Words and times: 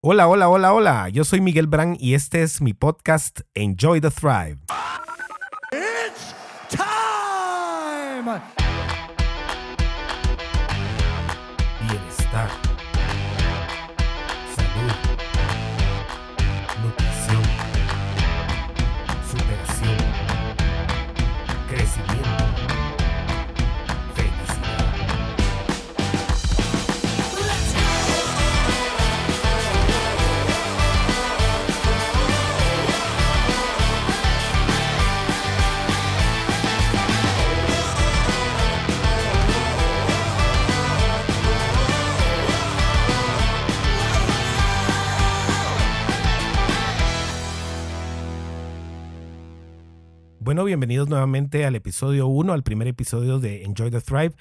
Hola, 0.00 0.28
hola, 0.28 0.48
hola, 0.48 0.72
hola. 0.72 1.08
Yo 1.08 1.24
soy 1.24 1.40
Miguel 1.40 1.66
Brand 1.66 1.96
y 1.98 2.14
este 2.14 2.44
es 2.44 2.60
mi 2.60 2.72
podcast 2.72 3.40
Enjoy 3.54 4.00
the 4.00 4.12
Thrive. 4.12 4.60
It's 5.72 6.36
time! 6.70 8.40
Bienestar. 11.80 12.67
Bienvenidos 50.64 51.08
nuevamente 51.08 51.64
al 51.64 51.76
episodio 51.76 52.26
1, 52.26 52.52
al 52.52 52.62
primer 52.62 52.88
episodio 52.88 53.38
de 53.38 53.62
Enjoy 53.64 53.90
the 53.90 54.00
Thrive, 54.00 54.34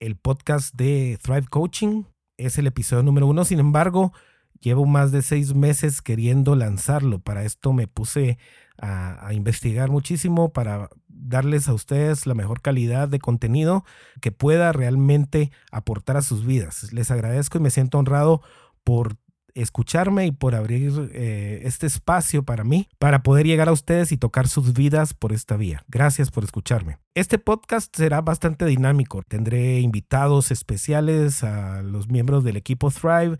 el 0.00 0.16
podcast 0.16 0.74
de 0.74 1.18
Thrive 1.22 1.46
Coaching. 1.48 2.04
Es 2.36 2.58
el 2.58 2.66
episodio 2.66 3.02
número 3.02 3.26
uno, 3.26 3.44
sin 3.44 3.60
embargo, 3.60 4.12
llevo 4.60 4.86
más 4.86 5.12
de 5.12 5.22
seis 5.22 5.54
meses 5.54 6.00
queriendo 6.00 6.56
lanzarlo. 6.56 7.18
Para 7.20 7.44
esto 7.44 7.72
me 7.72 7.86
puse 7.86 8.38
a 8.78 9.32
investigar 9.32 9.90
muchísimo 9.90 10.52
para 10.52 10.88
darles 11.08 11.68
a 11.68 11.74
ustedes 11.74 12.26
la 12.26 12.34
mejor 12.34 12.62
calidad 12.62 13.08
de 13.08 13.18
contenido 13.18 13.84
que 14.20 14.32
pueda 14.32 14.72
realmente 14.72 15.50
aportar 15.70 16.16
a 16.16 16.22
sus 16.22 16.46
vidas. 16.46 16.92
Les 16.92 17.10
agradezco 17.10 17.58
y 17.58 17.60
me 17.60 17.70
siento 17.70 17.98
honrado 17.98 18.40
por 18.84 19.16
escucharme 19.62 20.26
y 20.26 20.32
por 20.32 20.54
abrir 20.54 21.10
eh, 21.12 21.60
este 21.64 21.86
espacio 21.86 22.42
para 22.42 22.64
mí, 22.64 22.88
para 22.98 23.22
poder 23.22 23.46
llegar 23.46 23.68
a 23.68 23.72
ustedes 23.72 24.12
y 24.12 24.16
tocar 24.16 24.48
sus 24.48 24.72
vidas 24.72 25.14
por 25.14 25.32
esta 25.32 25.56
vía. 25.56 25.84
Gracias 25.88 26.30
por 26.30 26.44
escucharme. 26.44 26.98
Este 27.14 27.38
podcast 27.38 27.94
será 27.96 28.20
bastante 28.20 28.64
dinámico. 28.66 29.22
Tendré 29.26 29.80
invitados 29.80 30.50
especiales 30.50 31.42
a 31.42 31.82
los 31.82 32.08
miembros 32.08 32.44
del 32.44 32.56
equipo 32.56 32.90
Thrive, 32.90 33.38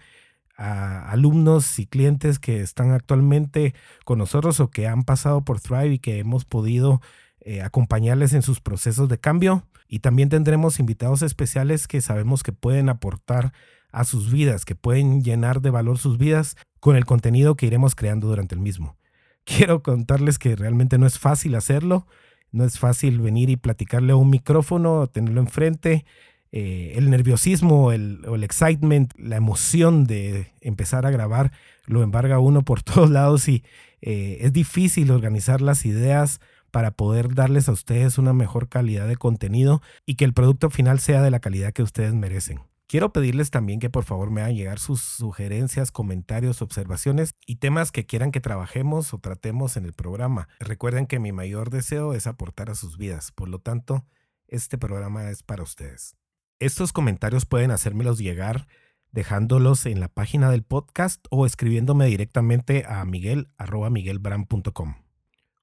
a 0.57 1.11
alumnos 1.11 1.79
y 1.79 1.87
clientes 1.87 2.39
que 2.39 2.61
están 2.61 2.91
actualmente 2.91 3.75
con 4.05 4.19
nosotros 4.19 4.59
o 4.61 4.71
que 4.71 4.89
han 4.89 5.05
pasado 5.05 5.45
por 5.45 5.61
Thrive 5.61 5.95
y 5.95 5.99
que 6.01 6.19
hemos 6.19 6.45
podido 6.45 7.01
eh, 7.41 7.63
acompañarles 7.63 8.33
en 8.33 8.43
sus 8.43 8.61
procesos 8.61 9.09
de 9.09 9.19
cambio. 9.19 9.65
Y 9.87 10.01
también 10.01 10.29
tendremos 10.29 10.81
invitados 10.81 11.23
especiales 11.23 11.87
que 11.87 12.01
sabemos 12.01 12.43
que 12.43 12.53
pueden 12.53 12.89
aportar 12.89 13.53
a 13.93 14.05
sus 14.05 14.31
vidas, 14.31 14.65
que 14.65 14.75
pueden 14.75 15.23
llenar 15.23 15.61
de 15.61 15.71
valor 15.71 15.99
sus 15.99 16.19
vidas 16.19 16.57
con 16.81 16.97
el 16.97 17.05
contenido 17.05 17.57
que 17.57 17.67
iremos 17.67 17.95
creando 17.95 18.29
durante 18.29 18.55
el 18.55 18.61
mismo. 18.61 18.97
Quiero 19.45 19.83
contarles 19.83 20.39
que 20.39 20.57
realmente 20.57 20.99
no 20.99 21.07
es 21.07 21.19
fácil 21.19 21.55
hacerlo, 21.55 22.07
no 22.51 22.65
es 22.65 22.79
fácil 22.79 23.21
venir 23.21 23.51
y 23.51 23.57
platicarle 23.57 24.13
a 24.13 24.17
un 24.17 24.31
micrófono, 24.31 25.07
tenerlo 25.07 25.41
enfrente, 25.41 26.05
eh, 26.51 26.95
el 26.97 27.11
nerviosismo, 27.11 27.93
el, 27.93 28.25
o 28.27 28.35
el 28.35 28.45
excitement, 28.45 29.13
la 29.19 29.37
emoción 29.37 30.05
de 30.05 30.53
empezar 30.61 31.05
a 31.05 31.11
grabar 31.11 31.53
lo 31.89 32.03
embarga 32.03 32.39
uno 32.39 32.63
por 32.63 32.83
todos 32.85 33.11
lados 33.11 33.49
y 33.49 33.65
eh, 34.01 34.39
es 34.43 34.53
difícil 34.53 35.11
organizar 35.11 35.61
las 35.61 35.85
ideas 35.85 36.41
para 36.71 36.91
poder 36.91 37.35
darles 37.35 37.69
a 37.69 37.73
ustedes 37.73 38.19
una 38.19 38.33
mejor 38.33 38.69
calidad 38.69 39.09
de 39.09 39.17
contenido 39.17 39.83
y 40.07 40.15
que 40.15 40.25
el 40.25 40.35
producto 40.35 40.71
final 40.71 41.01
sea 41.01 41.23
de 41.23 41.31
la 41.31 41.41
calidad 41.41 41.73
que 41.73 41.83
ustedes 41.83 42.15
merecen. 42.15 42.61
Quiero 42.89 43.13
pedirles 43.13 43.51
también 43.51 43.81
que 43.81 43.91
por 43.91 44.05
favor 44.05 44.31
me 44.31 44.41
hagan 44.41 44.57
llegar 44.57 44.79
sus 44.79 45.03
sugerencias, 45.03 45.93
comentarios, 45.93 46.63
observaciones 46.63 47.35
y 47.47 47.57
temas 47.57 47.93
que 47.93 48.07
quieran 48.07 48.31
que 48.31 48.41
trabajemos 48.41 49.13
o 49.13 49.19
tratemos 49.19 49.77
en 49.77 49.85
el 49.85 49.93
programa. 49.93 50.49
Recuerden 50.59 51.07
que 51.07 51.19
mi 51.19 51.31
mayor 51.31 51.69
deseo 51.69 52.15
es 52.15 52.27
aportar 52.27 52.71
a 52.71 52.75
sus 52.75 52.97
vidas, 52.97 53.31
por 53.31 53.51
lo 53.51 53.59
tanto, 53.59 54.07
este 54.47 54.79
programa 54.79 55.29
es 55.29 55.43
para 55.43 55.63
ustedes. 55.63 56.17
Estos 56.61 56.95
comentarios 56.95 57.45
pueden 57.45 57.73
hacérmelos 57.73 58.17
llegar 58.19 58.69
dejándolos 59.13 59.85
en 59.85 60.01
la 60.01 60.09
página 60.09 60.51
del 60.51 60.63
podcast 60.63 61.27
o 61.29 61.45
escribiéndome 61.45 62.07
directamente 62.07 62.87
a 62.89 63.05
miguel.miguelbram.com. 63.05 64.95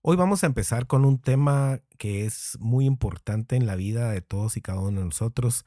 Hoy 0.03 0.15
vamos 0.15 0.43
a 0.43 0.45
empezar 0.45 0.85
con 0.85 1.05
un 1.05 1.19
tema 1.19 1.79
que 1.97 2.27
es 2.27 2.55
muy 2.59 2.85
importante 2.85 3.55
en 3.55 3.65
la 3.65 3.75
vida 3.75 4.11
de 4.11 4.21
todos 4.21 4.57
y 4.57 4.61
cada 4.61 4.79
uno 4.79 4.99
de 4.99 5.05
nosotros 5.05 5.65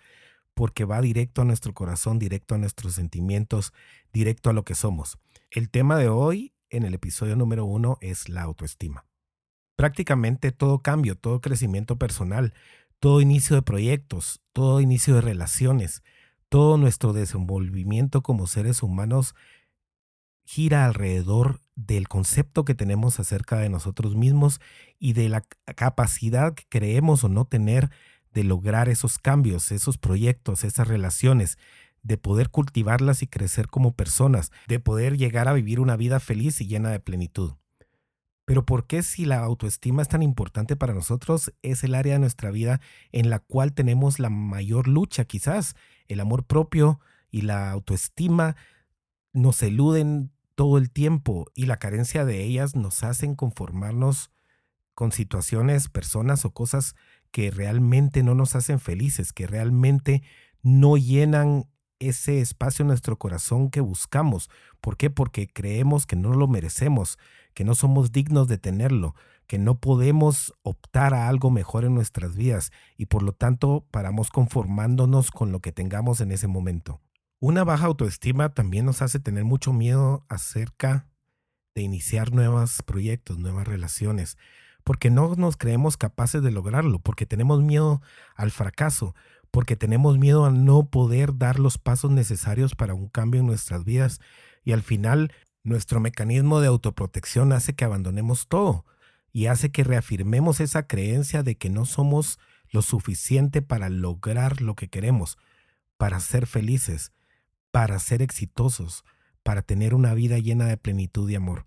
porque 0.59 0.85
va 0.85 1.01
directo 1.01 1.43
a 1.43 1.45
nuestro 1.45 1.73
corazón, 1.73 2.19
directo 2.19 2.57
a 2.57 2.59
nuestros 2.59 2.95
sentimientos, 2.95 3.73
directo 4.13 4.51
a 4.51 4.53
lo 4.53 4.65
que 4.65 4.75
somos. 4.75 5.17
El 5.53 5.71
tema 5.71 5.97
de 5.97 6.09
hoy, 6.09 6.53
en 6.69 6.83
el 6.83 6.95
episodio 6.95 7.37
número 7.37 7.65
uno, 7.65 7.97
es 8.01 8.29
la 8.29 8.43
autoestima. 8.43 9.07
Prácticamente 9.77 10.51
todo 10.51 10.83
cambio, 10.83 11.15
todo 11.15 11.41
crecimiento 11.41 11.97
personal, 11.97 12.55
todo 12.99 13.21
inicio 13.21 13.55
de 13.55 13.63
proyectos, 13.63 14.43
todo 14.53 14.81
inicio 14.81 15.15
de 15.15 15.21
relaciones, 15.21 16.03
todo 16.49 16.77
nuestro 16.77 17.13
desenvolvimiento 17.13 18.25
como 18.25 18.49
seres 18.49 18.83
humanos 18.83 19.37
gira 20.45 20.87
alrededor 20.87 21.61
del 21.77 22.09
concepto 22.09 22.65
que 22.65 22.75
tenemos 22.75 23.21
acerca 23.21 23.59
de 23.59 23.69
nosotros 23.69 24.17
mismos 24.17 24.61
y 24.99 25.13
de 25.13 25.29
la 25.29 25.43
capacidad 25.77 26.55
que 26.55 26.65
creemos 26.69 27.23
o 27.23 27.29
no 27.29 27.45
tener 27.45 27.91
de 28.39 28.45
lograr 28.45 28.89
esos 28.89 29.19
cambios, 29.19 29.73
esos 29.73 29.99
proyectos, 29.99 30.63
esas 30.63 30.87
relaciones, 30.87 31.59
de 32.05 32.19
poder 32.19 32.51
cultivarlas 32.51 33.21
y 33.25 33.27
crecer 33.27 33.67
como 33.67 33.97
personas, 33.97 34.53
de 34.69 34.79
poder 34.79 35.17
llegar 35.17 35.49
a 35.49 35.55
vivir 35.55 35.81
una 35.81 35.97
vida 35.97 36.21
feliz 36.21 36.61
y 36.61 36.69
llena 36.69 36.91
de 36.91 37.01
plenitud. 37.01 37.55
Pero 38.45 38.65
¿por 38.65 38.87
qué 38.87 39.03
si 39.03 39.25
la 39.25 39.41
autoestima 39.41 40.03
es 40.03 40.09
tan 40.09 40.23
importante 40.23 40.77
para 40.77 40.95
nosotros? 40.95 41.53
Es 41.63 41.83
el 41.83 41.97
área 41.97 42.13
de 42.13 42.21
nuestra 42.21 42.53
vida 42.53 42.81
en 43.11 43.29
la 43.29 43.41
cual 43.41 43.73
tenemos 43.73 44.21
la 44.21 44.31
mayor 44.31 44.87
lucha 44.87 45.25
quizás. 45.25 45.75
El 46.07 46.21
amor 46.21 46.45
propio 46.45 47.01
y 47.33 47.41
la 47.41 47.73
autoestima 47.73 48.55
nos 49.33 49.61
eluden 49.65 50.31
todo 50.55 50.79
el 50.79 50.93
tiempo 50.93 51.51
y 51.57 51.67
la 51.67 51.81
carencia 51.81 52.25
de 52.25 52.45
ellas 52.45 52.77
nos 52.77 53.03
hacen 53.03 53.35
conformarnos 53.35 54.31
con 54.95 55.11
situaciones, 55.11 55.89
personas 55.89 56.45
o 56.45 56.53
cosas 56.53 56.95
que 57.39 57.53
realmente 57.53 58.25
no 58.25 58.35
nos 58.35 58.57
hacen 58.57 58.81
felices, 58.81 59.33
que 59.33 59.47
realmente 59.47 60.25
no 60.61 60.97
llenan 60.97 61.71
ese 62.01 62.41
espacio 62.41 62.83
en 62.83 62.89
nuestro 62.89 63.17
corazón 63.17 63.71
que 63.71 63.81
buscamos. 63.81 64.51
¿Por 64.81 64.97
qué? 64.97 65.09
Porque 65.09 65.47
creemos 65.47 66.05
que 66.05 66.17
no 66.17 66.33
lo 66.35 66.49
merecemos, 66.49 67.17
que 67.55 67.63
no 67.63 67.77
somos 67.77 68.11
dignos 68.11 68.49
de 68.49 68.59
tenerlo, 68.59 69.15
que 69.47 69.57
no 69.57 69.79
podemos 69.79 70.53
optar 70.63 71.15
a 71.15 71.29
algo 71.29 71.53
mejor 71.53 71.85
en 71.85 71.95
nuestras 71.95 72.35
vidas 72.35 72.73
y 72.97 73.07
por 73.07 73.23
lo 73.23 73.31
tanto 73.31 73.87
paramos 73.93 74.31
conformándonos 74.31 75.31
con 75.31 75.53
lo 75.53 75.61
que 75.61 75.71
tengamos 75.71 76.21
en 76.21 76.33
ese 76.33 76.49
momento. 76.49 77.01
Una 77.39 77.63
baja 77.63 77.87
autoestima 77.87 78.49
también 78.49 78.85
nos 78.85 79.01
hace 79.01 79.21
tener 79.21 79.45
mucho 79.45 79.73
miedo 79.73 80.27
acerca 80.29 81.07
de 81.77 81.83
iniciar 81.83 82.33
nuevos 82.33 82.83
proyectos, 82.83 83.39
nuevas 83.39 83.69
relaciones, 83.69 84.37
porque 84.89 85.11
no 85.11 85.35
nos 85.35 85.59
creemos 85.59 85.99
capaces 85.99 86.43
de 86.43 86.51
lograrlo, 86.51 86.99
porque 86.99 87.27
tenemos 87.27 87.63
miedo 87.63 88.01
al 88.35 88.51
fracaso, 88.51 89.15
porque 89.51 89.77
tenemos 89.77 90.17
miedo 90.17 90.47
a 90.47 90.51
no 90.51 90.89
poder 90.89 91.37
dar 91.37 91.59
los 91.59 91.77
pasos 91.77 92.11
necesarios 92.11 92.75
para 92.75 92.95
un 92.95 93.07
cambio 93.07 93.41
en 93.43 93.47
nuestras 93.47 93.85
vidas. 93.85 94.19
Y 94.65 94.73
al 94.73 94.81
final 94.81 95.31
nuestro 95.63 96.01
mecanismo 96.01 96.63
de 96.63 96.69
autoprotección 96.69 97.53
hace 97.53 97.75
que 97.75 97.85
abandonemos 97.85 98.49
todo 98.49 98.87
y 99.31 99.49
hace 99.49 99.71
que 99.71 99.85
reafirmemos 99.85 100.59
esa 100.59 100.87
creencia 100.87 101.43
de 101.43 101.59
que 101.59 101.69
no 101.69 101.85
somos 101.85 102.39
lo 102.71 102.81
suficiente 102.81 103.61
para 103.61 103.91
lograr 103.91 104.63
lo 104.63 104.75
que 104.75 104.89
queremos, 104.89 105.37
para 105.99 106.19
ser 106.19 106.47
felices, 106.47 107.13
para 107.73 107.99
ser 107.99 108.23
exitosos, 108.23 109.05
para 109.43 109.61
tener 109.61 109.95
una 109.95 110.15
vida 110.15 110.39
llena 110.39 110.65
de 110.65 110.79
plenitud 110.79 111.29
y 111.29 111.35
amor 111.35 111.67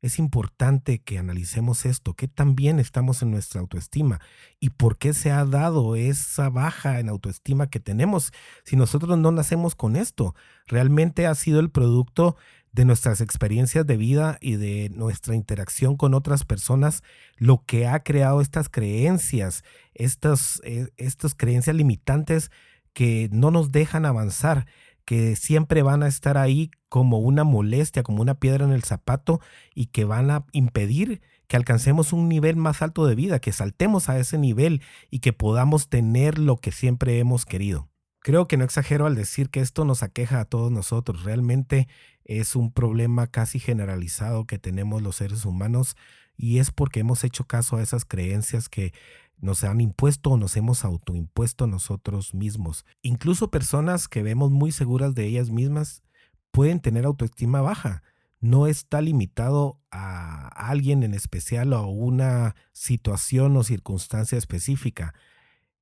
es 0.00 0.18
importante 0.18 1.00
que 1.00 1.18
analicemos 1.18 1.84
esto, 1.84 2.14
qué 2.14 2.28
tan 2.28 2.54
bien 2.54 2.78
estamos 2.78 3.22
en 3.22 3.30
nuestra 3.30 3.60
autoestima 3.60 4.20
y 4.60 4.70
por 4.70 4.96
qué 4.96 5.12
se 5.12 5.30
ha 5.30 5.44
dado 5.44 5.96
esa 5.96 6.50
baja 6.50 7.00
en 7.00 7.08
autoestima 7.08 7.68
que 7.68 7.80
tenemos 7.80 8.32
si 8.64 8.76
nosotros 8.76 9.18
no 9.18 9.32
nacemos 9.32 9.74
con 9.74 9.96
esto. 9.96 10.34
Realmente 10.66 11.26
ha 11.26 11.34
sido 11.34 11.58
el 11.58 11.70
producto 11.70 12.36
de 12.72 12.84
nuestras 12.84 13.20
experiencias 13.20 13.86
de 13.86 13.96
vida 13.96 14.38
y 14.40 14.56
de 14.56 14.90
nuestra 14.90 15.34
interacción 15.34 15.96
con 15.96 16.14
otras 16.14 16.44
personas 16.44 17.02
lo 17.36 17.64
que 17.64 17.88
ha 17.88 18.04
creado 18.04 18.40
estas 18.40 18.68
creencias, 18.68 19.64
estas, 19.94 20.60
eh, 20.64 20.88
estas 20.96 21.34
creencias 21.34 21.74
limitantes 21.74 22.50
que 22.92 23.28
no 23.32 23.50
nos 23.50 23.72
dejan 23.72 24.06
avanzar 24.06 24.66
que 25.08 25.36
siempre 25.36 25.82
van 25.82 26.02
a 26.02 26.06
estar 26.06 26.36
ahí 26.36 26.70
como 26.90 27.16
una 27.16 27.42
molestia, 27.42 28.02
como 28.02 28.20
una 28.20 28.34
piedra 28.34 28.66
en 28.66 28.72
el 28.72 28.84
zapato 28.84 29.40
y 29.74 29.86
que 29.86 30.04
van 30.04 30.30
a 30.30 30.44
impedir 30.52 31.22
que 31.46 31.56
alcancemos 31.56 32.12
un 32.12 32.28
nivel 32.28 32.56
más 32.56 32.82
alto 32.82 33.06
de 33.06 33.14
vida, 33.14 33.38
que 33.38 33.52
saltemos 33.52 34.10
a 34.10 34.18
ese 34.18 34.36
nivel 34.36 34.82
y 35.10 35.20
que 35.20 35.32
podamos 35.32 35.88
tener 35.88 36.38
lo 36.38 36.58
que 36.58 36.72
siempre 36.72 37.18
hemos 37.20 37.46
querido. 37.46 37.88
Creo 38.20 38.46
que 38.48 38.58
no 38.58 38.64
exagero 38.64 39.06
al 39.06 39.14
decir 39.14 39.48
que 39.48 39.60
esto 39.60 39.86
nos 39.86 40.02
aqueja 40.02 40.40
a 40.40 40.44
todos 40.44 40.70
nosotros. 40.70 41.24
Realmente 41.24 41.88
es 42.26 42.54
un 42.54 42.70
problema 42.70 43.28
casi 43.28 43.58
generalizado 43.58 44.44
que 44.44 44.58
tenemos 44.58 45.00
los 45.00 45.16
seres 45.16 45.46
humanos 45.46 45.96
y 46.36 46.58
es 46.58 46.70
porque 46.70 47.00
hemos 47.00 47.24
hecho 47.24 47.44
caso 47.44 47.76
a 47.76 47.82
esas 47.82 48.04
creencias 48.04 48.68
que 48.68 48.92
nos 49.40 49.64
han 49.64 49.80
impuesto 49.80 50.30
o 50.30 50.36
nos 50.36 50.56
hemos 50.56 50.84
autoimpuesto 50.84 51.66
nosotros 51.66 52.34
mismos. 52.34 52.84
Incluso 53.02 53.50
personas 53.50 54.08
que 54.08 54.22
vemos 54.22 54.50
muy 54.50 54.72
seguras 54.72 55.14
de 55.14 55.26
ellas 55.26 55.50
mismas 55.50 56.02
pueden 56.50 56.80
tener 56.80 57.04
autoestima 57.04 57.60
baja. 57.60 58.02
No 58.40 58.66
está 58.66 59.00
limitado 59.00 59.80
a 59.90 60.48
alguien 60.48 61.02
en 61.02 61.14
especial 61.14 61.72
o 61.72 61.76
a 61.76 61.86
una 61.86 62.54
situación 62.72 63.56
o 63.56 63.64
circunstancia 63.64 64.38
específica. 64.38 65.14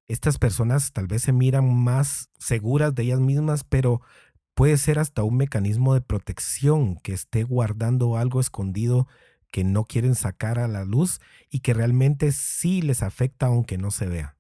Estas 0.09 0.39
personas 0.39 0.93
tal 0.93 1.07
vez 1.07 1.23
se 1.23 1.33
miran 1.33 1.75
más 1.75 2.31
seguras 2.39 2.95
de 2.95 3.03
ellas 3.05 3.21
mismas, 3.21 3.65
pero 3.65 4.01
puede 4.55 4.79
ser 4.79 4.99
hasta 4.99 5.23
un 5.23 5.37
mecanismo 5.37 5.95
de 5.95 6.01
protección 6.01 6.97
que 6.97 7.13
esté 7.13 7.43
guardando 7.43 8.17
algo 8.17 8.41
escondido 8.41 9.07
que 9.57 9.65
no 9.65 9.85
quieren 9.87 10.15
sacar 10.15 10.59
a 10.59 10.69
la 10.69 10.85
luz 10.85 11.19
y 11.49 11.61
que 11.61 11.73
realmente 11.73 12.31
sí 12.33 12.83
les 12.83 13.03
afecta 13.03 13.47
aunque 13.47 13.79
no 13.79 13.91
se 13.91 14.05
vea. 14.05 14.37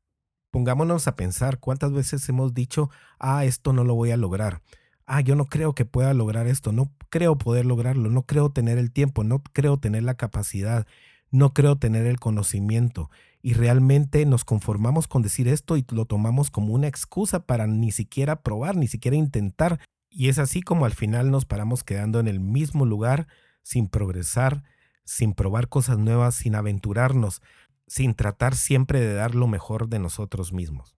Pongámonos 0.50 1.08
a 1.08 1.16
pensar 1.16 1.58
cuántas 1.58 1.90
veces 1.90 2.28
hemos 2.28 2.52
dicho, 2.52 2.90
ah, 3.18 3.46
esto 3.46 3.72
no 3.72 3.82
lo 3.82 3.94
voy 3.94 4.10
a 4.10 4.18
lograr. 4.18 4.60
Ah, 5.06 5.22
yo 5.22 5.34
no 5.34 5.46
creo 5.46 5.74
que 5.74 5.86
pueda 5.86 6.12
lograr 6.12 6.46
esto, 6.48 6.70
no 6.70 6.92
creo 7.08 7.38
poder 7.38 7.64
lograrlo, 7.64 8.10
no 8.10 8.24
creo 8.24 8.50
tener 8.50 8.76
el 8.76 8.92
tiempo, 8.92 9.24
no 9.24 9.42
creo 9.54 9.78
tener 9.78 10.02
la 10.02 10.16
capacidad, 10.16 10.86
no 11.30 11.54
creo 11.54 11.76
tener 11.76 12.04
el 12.04 12.20
conocimiento. 12.20 13.08
Y 13.40 13.54
realmente 13.54 14.26
nos 14.26 14.44
conformamos 14.44 15.08
con 15.08 15.22
decir 15.22 15.48
esto 15.48 15.78
y 15.78 15.86
lo 15.92 16.04
tomamos 16.04 16.50
como 16.50 16.74
una 16.74 16.88
excusa 16.88 17.46
para 17.46 17.66
ni 17.66 17.90
siquiera 17.90 18.42
probar, 18.42 18.76
ni 18.76 18.86
siquiera 18.86 19.16
intentar. 19.16 19.80
Y 20.10 20.28
es 20.28 20.38
así 20.38 20.60
como 20.60 20.84
al 20.84 20.92
final 20.92 21.30
nos 21.30 21.46
paramos 21.46 21.84
quedando 21.84 22.20
en 22.20 22.28
el 22.28 22.38
mismo 22.38 22.84
lugar 22.84 23.28
sin 23.62 23.88
progresar, 23.88 24.62
sin 25.06 25.32
probar 25.32 25.68
cosas 25.68 25.96
nuevas, 25.96 26.34
sin 26.34 26.54
aventurarnos, 26.54 27.40
sin 27.86 28.14
tratar 28.14 28.54
siempre 28.54 29.00
de 29.00 29.14
dar 29.14 29.34
lo 29.34 29.46
mejor 29.46 29.88
de 29.88 30.00
nosotros 30.00 30.52
mismos. 30.52 30.96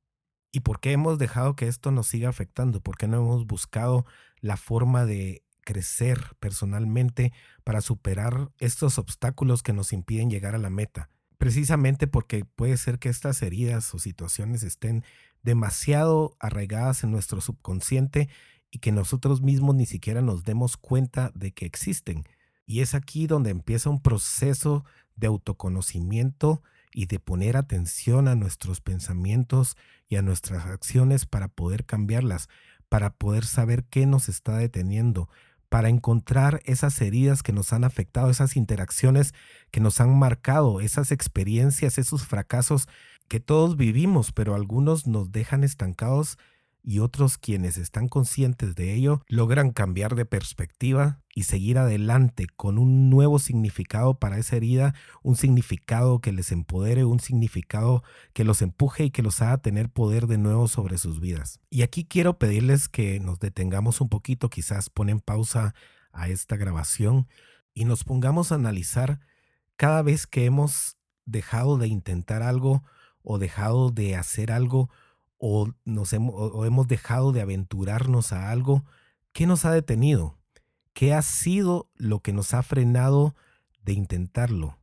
¿Y 0.51 0.61
por 0.61 0.81
qué 0.81 0.93
hemos 0.93 1.19
dejado 1.19 1.55
que 1.55 1.69
esto 1.69 1.91
nos 1.93 2.09
siga 2.09 2.31
afectando? 2.31 2.81
¿Por 2.81 2.97
qué 2.97 3.07
no 3.07 3.19
hemos 3.19 3.47
buscado 3.47 4.07
la 4.41 4.57
forma 4.57 5.05
de 5.05 5.45
crecer 5.61 6.35
personalmente 6.41 7.33
para 7.65 7.83
superar 7.83 8.51
estos 8.59 8.99
obstáculos 8.99 9.63
que 9.63 9.75
nos 9.75 9.93
impiden 9.93 10.31
llegar 10.31 10.55
a 10.55 10.59
la 10.59 10.71
meta? 10.71 11.11
Precisamente 11.37 12.07
porque 12.07 12.47
puede 12.47 12.79
ser 12.79 12.99
que 12.99 13.11
estas 13.11 13.43
heridas 13.43 13.95
o 13.95 13.99
situaciones 13.99 14.63
estén 14.63 15.05
demasiado 15.43 16.35
arraigadas 16.41 17.05
en 17.05 17.11
nuestro 17.11 17.43
subconsciente 17.43 18.31
y 18.71 18.79
que 18.79 18.91
nosotros 18.91 19.43
mismos 19.43 19.75
ni 19.75 19.87
siquiera 19.87 20.23
nos 20.23 20.45
demos 20.45 20.79
cuenta 20.79 21.31
de 21.35 21.53
que 21.53 21.67
existen 21.67 22.25
y 22.69 22.83
es 22.83 22.95
aquí 22.95 23.27
donde 23.27 23.49
empieza 23.49 23.89
un 23.89 24.01
proceso 24.01 24.85
de 25.17 25.27
autoconocimiento 25.27 26.63
y 26.93 27.07
de 27.07 27.19
poner 27.19 27.57
atención 27.57 28.29
a 28.29 28.35
nuestros 28.35 28.83
pensamientos 28.83 29.77
y 30.07 30.17
a 30.17 30.23
nuestras 30.23 30.67
acciones 30.67 31.25
para 31.25 31.49
poder 31.49 31.87
cambiarlas, 31.87 32.51
para 32.91 33.15
poder 33.15 33.47
saber 33.47 33.85
qué 33.85 34.05
nos 34.05 34.29
está 34.29 34.59
deteniendo, 34.59 35.31
para 35.71 35.89
encontrar 35.89 36.61
esas 36.67 37.01
heridas 37.01 37.43
que 37.43 37.53
nos 37.53 37.73
han 37.73 37.85
afectado, 37.85 38.29
esas 38.29 38.55
interacciones 38.55 39.33
que 39.71 39.81
nos 39.81 39.99
han 40.03 40.19
marcado, 40.19 40.83
esas 40.83 41.11
experiencias, 41.11 41.97
esos 41.97 42.27
fracasos 42.27 42.87
que 43.29 43.41
todos 43.41 43.79
vivimos, 43.79 44.31
pero 44.33 44.55
algunos 44.55 45.07
nos 45.07 45.33
dejan 45.33 45.65
estancados 45.65 46.37
y 46.83 47.01
otros 47.01 47.39
quienes 47.39 47.77
están 47.77 48.09
conscientes 48.09 48.75
de 48.75 48.95
ello 48.95 49.23
logran 49.29 49.73
cambiar 49.73 50.15
de 50.15 50.25
perspectiva 50.25 51.21
y 51.35 51.45
seguir 51.45 51.79
adelante 51.79 52.47
con 52.57 52.79
un 52.79 53.11
nuevo 53.11 53.39
significado 53.39 54.19
para 54.19 54.39
esa 54.39 54.57
herida, 54.57 54.95
un 55.23 55.37
significado 55.37 56.21
que 56.21 56.33
les 56.33 56.51
empodere, 56.51 57.05
un 57.05 57.21
significado 57.21 58.03
que 58.33 58.45
los 58.45 58.63
empuje 58.63 59.05
y 59.05 59.11
que 59.11 59.23
los 59.23 59.43
haga 59.43 59.59
tener 59.59 59.91
poder 59.91 60.27
de 60.27 60.39
nuevo 60.39 60.67
sobre 60.67 60.99
sus 60.99 61.21
vidas. 61.21 61.61
Y 61.71 61.83
aquí 61.83 62.05
quiero 62.05 62.39
pedirles 62.39 62.89
que 62.89 63.21
nos 63.21 63.39
detengamos 63.39 64.01
un 64.01 64.09
poquito, 64.09 64.51
quizás 64.51 64.91
ponen 64.91 65.21
pausa 65.21 65.75
a 66.13 66.29
esta 66.29 66.57
grabación 66.57 67.29
y 67.75 67.85
nos 67.85 68.05
pongamos 68.05 68.51
a 68.51 68.57
analizar 68.57 69.21
cada 69.77 70.03
vez 70.03 70.27
que 70.27 70.45
hemos 70.45 70.97
dejado 71.25 71.79
de 71.79 71.87
intentar 71.87 72.43
algo 72.43 72.83
o 73.23 73.39
dejado 73.39 73.91
de 73.91 74.17
hacer 74.17 74.51
algo 74.51 74.91
o, 75.39 75.71
nos 75.85 76.13
hemos, 76.13 76.67
hemos 76.67 76.89
dejado 76.89 77.33
de 77.33 77.41
aventurarnos 77.41 78.33
a 78.33 78.51
algo, 78.51 78.85
¿qué 79.33 79.47
nos 79.47 79.65
ha 79.65 79.73
detenido? 79.73 80.37
¿Qué 80.93 81.15
ha 81.15 81.23
sido 81.23 81.89
lo 81.95 82.21
que 82.21 82.33
nos 82.33 82.55
ha 82.55 82.63
frenado 82.63 83.35
de 83.85 83.93
intentarlo? 83.93 84.79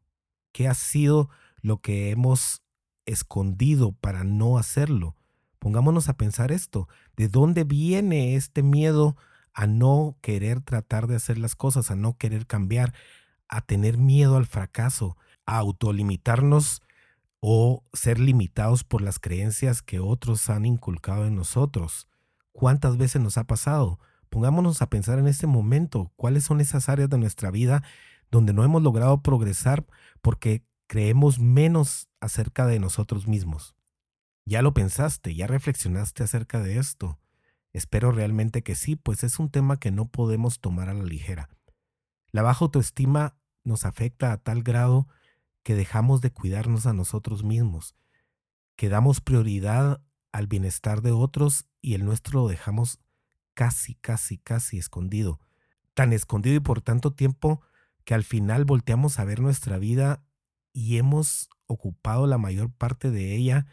¿Qué 0.52 0.68
ha 0.68 0.74
sido 0.74 1.30
lo 1.62 1.82
que 1.82 2.10
hemos 2.10 2.64
escondido 3.06 3.92
para 3.92 4.24
no 4.24 4.58
hacerlo? 4.58 5.16
Pongámonos 5.60 6.08
a 6.10 6.16
pensar 6.16 6.52
esto. 6.52 6.88
¿De 7.18 7.28
dónde 7.28 7.64
viene 7.64 8.36
este 8.36 8.64
miedo 8.64 9.18
a 9.54 9.68
no 9.68 10.18
querer 10.22 10.62
tratar 10.62 11.08
de 11.08 11.16
hacer 11.16 11.38
las 11.38 11.56
cosas, 11.56 11.92
a 11.92 11.96
no 11.96 12.18
querer 12.18 12.46
cambiar, 12.46 12.94
a 13.48 13.62
tener 13.62 13.98
miedo 13.98 14.38
al 14.38 14.46
fracaso, 14.46 15.18
a 15.46 15.58
autolimitarnos 15.58 16.82
o 17.48 17.84
ser 17.94 18.18
limitados 18.18 18.84
por 18.84 19.04
las 19.04 19.20
creencias 19.20 19.84
que 19.84 20.00
otros 20.00 20.50
han 20.50 20.66
inculcado 20.66 21.28
en 21.28 21.36
nosotros. 21.36 22.08
¿Cuántas 22.52 22.98
veces 22.98 23.22
nos 23.22 23.38
ha 23.38 23.44
pasado? 23.44 24.00
Pongámonos 24.32 24.82
a 24.82 24.90
pensar 24.90 25.20
en 25.20 25.28
este 25.28 25.46
momento, 25.46 26.12
cuáles 26.16 26.44
son 26.44 26.60
esas 26.60 26.90
áreas 26.90 27.08
de 27.08 27.20
nuestra 27.20 27.52
vida 27.52 27.84
donde 28.32 28.52
no 28.52 28.64
hemos 28.64 28.82
logrado 28.82 29.22
progresar 29.22 29.86
porque 30.24 30.66
creemos 30.88 31.38
menos 31.38 32.10
acerca 32.20 32.66
de 32.66 32.80
nosotros 32.80 33.28
mismos. 33.28 33.76
Ya 34.48 34.64
lo 34.64 34.74
pensaste, 34.74 35.36
ya 35.36 35.46
reflexionaste 35.46 36.24
acerca 36.24 36.62
de 36.62 36.80
esto. 36.80 37.20
Espero 37.74 38.12
realmente 38.12 38.64
que 38.64 38.74
sí, 38.74 38.96
pues 38.96 39.24
es 39.24 39.38
un 39.38 39.52
tema 39.52 39.80
que 39.80 39.92
no 39.92 40.08
podemos 40.08 40.62
tomar 40.62 40.90
a 40.90 40.96
la 40.96 41.04
ligera. 41.04 41.50
La 42.32 42.42
baja 42.42 42.66
autoestima 42.66 43.38
nos 43.64 43.86
afecta 43.86 44.32
a 44.32 44.38
tal 44.38 44.64
grado 44.64 45.08
que 45.66 45.74
dejamos 45.74 46.22
de 46.22 46.30
cuidarnos 46.30 46.86
a 46.86 46.94
nosotros 46.94 47.44
mismos, 47.44 47.96
que 48.76 48.88
damos 48.88 49.20
prioridad 49.20 50.00
al 50.32 50.46
bienestar 50.46 51.02
de 51.02 51.12
otros 51.12 51.66
y 51.82 51.96
el 51.96 52.06
nuestro 52.06 52.42
lo 52.42 52.48
dejamos 52.48 53.00
casi, 53.56 53.96
casi, 53.96 54.38
casi 54.38 54.78
escondido. 54.78 55.40
Tan 55.96 56.14
escondido 56.14 56.58
y 56.58 56.60
por 56.60 56.84
tanto 56.84 57.14
tiempo 57.14 57.62
que 58.04 58.14
al 58.14 58.24
final 58.24 58.64
volteamos 58.64 59.18
a 59.18 59.26
ver 59.26 59.40
nuestra 59.40 59.80
vida 59.80 60.24
y 60.72 60.98
hemos 60.98 61.50
ocupado 61.66 62.28
la 62.28 62.38
mayor 62.38 62.72
parte 62.72 63.10
de 63.10 63.36
ella 63.36 63.66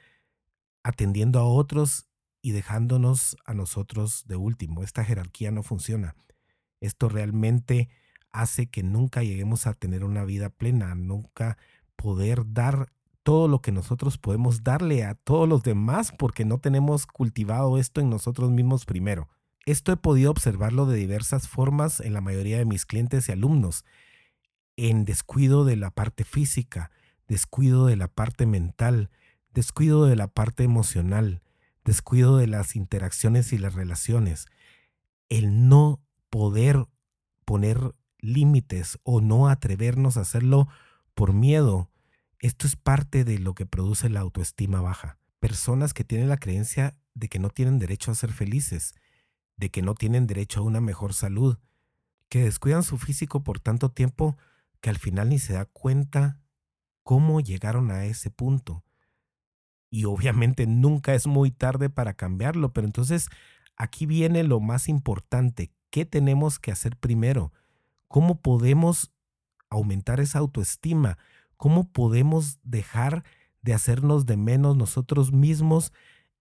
atendiendo 0.82 1.40
a 1.40 1.44
otros 1.44 2.06
y 2.40 2.52
dejándonos 2.52 3.36
a 3.44 3.52
nosotros 3.52 4.24
de 4.26 4.36
último. 4.36 4.82
Esta 4.82 5.04
jerarquía 5.04 5.50
no 5.50 5.62
funciona. 5.62 6.16
Esto 6.80 7.10
realmente 7.10 7.90
hace 8.30 8.70
que 8.70 8.82
nunca 8.82 9.22
lleguemos 9.22 9.66
a 9.66 9.74
tener 9.74 10.04
una 10.04 10.24
vida 10.24 10.48
plena, 10.48 10.94
nunca 10.94 11.58
poder 12.02 12.42
dar 12.52 12.92
todo 13.22 13.46
lo 13.46 13.62
que 13.62 13.70
nosotros 13.70 14.18
podemos 14.18 14.64
darle 14.64 15.04
a 15.04 15.14
todos 15.14 15.48
los 15.48 15.62
demás 15.62 16.12
porque 16.18 16.44
no 16.44 16.58
tenemos 16.58 17.06
cultivado 17.06 17.78
esto 17.78 18.00
en 18.00 18.10
nosotros 18.10 18.50
mismos 18.50 18.86
primero. 18.86 19.28
Esto 19.66 19.92
he 19.92 19.96
podido 19.96 20.32
observarlo 20.32 20.86
de 20.86 20.98
diversas 20.98 21.46
formas 21.46 22.00
en 22.00 22.12
la 22.12 22.20
mayoría 22.20 22.58
de 22.58 22.64
mis 22.64 22.86
clientes 22.86 23.28
y 23.28 23.32
alumnos, 23.32 23.84
en 24.76 25.04
descuido 25.04 25.64
de 25.64 25.76
la 25.76 25.92
parte 25.92 26.24
física, 26.24 26.90
descuido 27.28 27.86
de 27.86 27.94
la 27.94 28.08
parte 28.08 28.46
mental, 28.46 29.08
descuido 29.54 30.06
de 30.06 30.16
la 30.16 30.26
parte 30.26 30.64
emocional, 30.64 31.40
descuido 31.84 32.36
de 32.36 32.48
las 32.48 32.74
interacciones 32.74 33.52
y 33.52 33.58
las 33.58 33.74
relaciones. 33.74 34.46
El 35.28 35.68
no 35.68 36.00
poder 36.30 36.86
poner 37.44 37.94
límites 38.18 38.98
o 39.04 39.20
no 39.20 39.46
atrevernos 39.46 40.16
a 40.16 40.22
hacerlo 40.22 40.66
por 41.14 41.32
miedo 41.32 41.91
esto 42.42 42.66
es 42.66 42.76
parte 42.76 43.24
de 43.24 43.38
lo 43.38 43.54
que 43.54 43.64
produce 43.64 44.10
la 44.10 44.20
autoestima 44.20 44.82
baja. 44.82 45.16
Personas 45.40 45.94
que 45.94 46.04
tienen 46.04 46.28
la 46.28 46.36
creencia 46.36 46.98
de 47.14 47.28
que 47.28 47.38
no 47.38 47.48
tienen 47.48 47.78
derecho 47.78 48.10
a 48.10 48.14
ser 48.14 48.32
felices, 48.32 48.94
de 49.56 49.70
que 49.70 49.80
no 49.80 49.94
tienen 49.94 50.26
derecho 50.26 50.60
a 50.60 50.64
una 50.64 50.82
mejor 50.82 51.14
salud, 51.14 51.56
que 52.28 52.44
descuidan 52.44 52.82
su 52.82 52.98
físico 52.98 53.42
por 53.42 53.60
tanto 53.60 53.90
tiempo 53.90 54.36
que 54.82 54.90
al 54.90 54.98
final 54.98 55.30
ni 55.30 55.38
se 55.38 55.54
da 55.54 55.64
cuenta 55.64 56.38
cómo 57.02 57.40
llegaron 57.40 57.90
a 57.90 58.04
ese 58.04 58.28
punto. 58.28 58.84
Y 59.88 60.04
obviamente 60.04 60.66
nunca 60.66 61.14
es 61.14 61.26
muy 61.26 61.50
tarde 61.50 61.88
para 61.88 62.12
cambiarlo, 62.12 62.74
pero 62.74 62.86
entonces 62.86 63.30
Aquí 63.76 64.06
viene 64.06 64.44
lo 64.44 64.60
más 64.60 64.88
importante. 64.88 65.72
¿Qué 65.90 66.04
tenemos 66.04 66.58
que 66.58 66.72
hacer 66.72 66.96
primero? 66.96 67.52
¿Cómo 68.08 68.40
podemos 68.40 69.12
aumentar 69.70 70.20
esa 70.20 70.38
autoestima? 70.38 71.18
¿Cómo 71.62 71.92
podemos 71.92 72.58
dejar 72.64 73.22
de 73.60 73.72
hacernos 73.72 74.26
de 74.26 74.36
menos 74.36 74.76
nosotros 74.76 75.32
mismos 75.32 75.92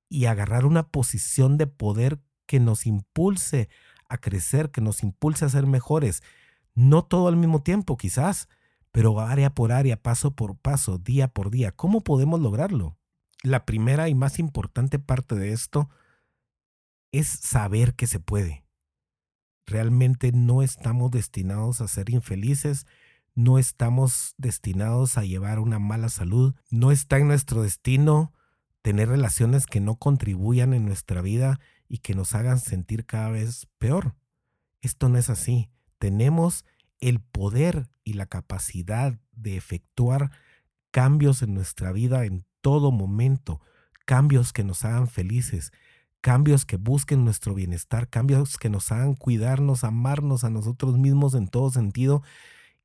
y 0.10 0.26
agarrar 0.26 0.66
una 0.66 0.90
posición 0.90 1.60
de 1.60 1.68
poder 1.68 2.20
que 2.48 2.60
nos 2.60 2.88
impulse 2.88 3.70
a 4.10 4.18
crecer, 4.18 4.72
que 4.72 4.82
nos 4.82 5.04
impulse 5.04 5.46
a 5.46 5.50
ser 5.50 5.68
mejores? 5.68 6.24
No 6.74 7.06
todo 7.06 7.28
al 7.28 7.38
mismo 7.38 7.62
tiempo, 7.62 7.98
quizás, 7.98 8.50
pero 8.92 9.20
área 9.20 9.54
por 9.54 9.72
área, 9.72 10.02
paso 10.02 10.36
por 10.36 10.58
paso, 10.58 10.98
día 10.98 11.28
por 11.28 11.52
día. 11.52 11.72
¿Cómo 11.72 12.02
podemos 12.02 12.40
lograrlo? 12.40 12.98
La 13.44 13.64
primera 13.64 14.10
y 14.10 14.16
más 14.16 14.40
importante 14.40 14.98
parte 14.98 15.36
de 15.36 15.54
esto 15.54 15.92
es 17.12 17.28
saber 17.28 17.94
que 17.94 18.08
se 18.08 18.20
puede. 18.20 18.66
Realmente 19.68 20.32
no 20.32 20.64
estamos 20.64 21.12
destinados 21.12 21.80
a 21.80 21.88
ser 21.88 22.10
infelices, 22.10 22.88
no 23.36 23.58
estamos 23.58 24.34
destinados 24.38 25.18
a 25.18 25.24
llevar 25.24 25.60
una 25.60 25.80
mala 25.80 26.10
salud, 26.10 26.54
no 26.70 26.92
está 26.92 27.18
en 27.18 27.28
nuestro 27.28 27.64
destino 27.64 28.34
tener 28.82 29.10
relaciones 29.10 29.66
que 29.66 29.80
no 29.80 29.96
contribuyan 29.96 30.74
en 30.74 30.86
nuestra 30.86 31.22
vida 31.22 31.60
y 31.88 32.00
que 32.00 32.16
nos 32.16 32.36
hagan 32.36 32.60
sentir 32.60 33.06
cada 33.06 33.30
vez 33.30 33.68
peor. 33.78 34.16
Esto 34.82 35.10
no 35.10 35.18
es 35.18 35.30
así. 35.30 35.70
Tenemos 36.00 36.66
el 37.00 37.20
poder 37.20 37.90
y 38.04 38.14
la 38.14 38.26
capacidad 38.26 39.20
de 39.32 39.56
efectuar 39.56 40.32
cambios 40.92 41.42
en 41.42 41.54
nuestra 41.54 41.92
vida 41.92 42.26
en 42.26 42.46
todo 42.62 42.92
momento, 42.92 43.62
cambios 44.06 44.54
que 44.54 44.64
nos 44.64 44.84
hagan 44.84 45.08
felices, 45.08 45.72
cambios 46.22 46.66
que 46.66 46.78
busquen 46.78 47.24
nuestro 47.24 47.54
bienestar, 47.54 48.10
cambios 48.10 48.58
que 48.58 48.70
nos 48.70 48.92
hagan 48.92 49.16
cuidarnos, 49.16 49.84
amarnos 49.84 50.44
a 50.44 50.50
nosotros 50.50 50.98
mismos 50.98 51.34
en 51.34 51.48
todo 51.48 51.72
sentido 51.72 52.24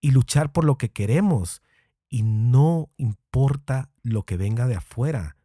y 0.06 0.12
luchar 0.12 0.52
por 0.52 0.64
lo 0.64 0.78
que 0.78 0.92
queremos. 0.92 1.62
Y 2.08 2.22
no 2.22 2.92
importa 2.96 3.90
lo 4.04 4.22
que 4.22 4.36
venga 4.36 4.68
de 4.68 4.76
afuera, 4.76 5.36